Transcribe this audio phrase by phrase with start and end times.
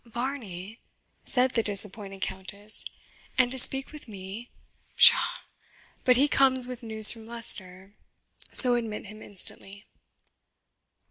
[0.03, 0.79] "Varney?"
[1.25, 2.85] said the disappointed Countess;
[3.37, 4.49] "and to speak with me?
[4.95, 5.43] pshaw!
[6.05, 7.93] But he comes with news from Leicester,
[8.51, 9.85] so admit him instantly."